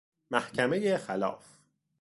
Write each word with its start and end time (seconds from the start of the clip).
محکمۀ 0.31 0.97
خلاف 0.97 1.45